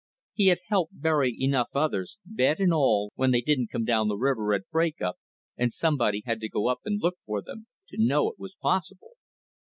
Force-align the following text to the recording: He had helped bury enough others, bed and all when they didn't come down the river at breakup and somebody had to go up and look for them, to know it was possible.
He 0.33 0.47
had 0.47 0.57
helped 0.67 0.99
bury 0.99 1.35
enough 1.39 1.69
others, 1.75 2.17
bed 2.25 2.59
and 2.59 2.73
all 2.73 3.11
when 3.13 3.29
they 3.29 3.41
didn't 3.41 3.69
come 3.69 3.85
down 3.85 4.07
the 4.07 4.17
river 4.17 4.51
at 4.55 4.67
breakup 4.71 5.19
and 5.55 5.71
somebody 5.71 6.23
had 6.25 6.39
to 6.39 6.49
go 6.49 6.69
up 6.69 6.79
and 6.85 6.99
look 6.99 7.19
for 7.23 7.39
them, 7.43 7.67
to 7.89 8.03
know 8.03 8.29
it 8.31 8.39
was 8.39 8.55
possible. 8.59 9.11